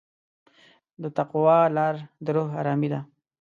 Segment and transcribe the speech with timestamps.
[1.01, 2.99] د تقوی لاره د روح ارامي ده.